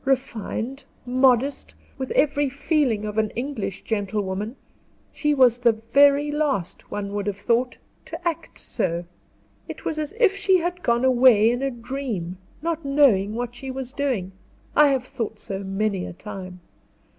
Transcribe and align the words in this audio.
Refined, 0.03 0.83
modest, 1.05 1.75
with 1.99 2.09
every 2.13 2.49
feeling 2.49 3.05
of 3.05 3.19
an 3.19 3.29
English 3.35 3.83
gentlewoman, 3.83 4.55
she 5.11 5.35
was 5.35 5.59
the 5.59 5.73
very 5.73 6.31
last, 6.31 6.89
one 6.89 7.13
would 7.13 7.27
have 7.27 7.37
thought, 7.37 7.77
to 8.05 8.27
act 8.27 8.57
so. 8.57 9.05
It 9.67 9.85
was 9.85 9.99
as 9.99 10.13
if 10.19 10.35
she 10.35 10.57
had 10.57 10.81
gone 10.81 11.05
away 11.05 11.51
in 11.51 11.61
a 11.61 11.69
dream, 11.69 12.39
not 12.63 12.83
knowing 12.83 13.35
what 13.35 13.53
she 13.53 13.69
was 13.69 13.93
doing; 13.93 14.31
I 14.75 14.87
have 14.87 15.03
thought 15.03 15.37
so 15.37 15.59
many 15.59 16.07
a 16.07 16.13
time. 16.13 16.61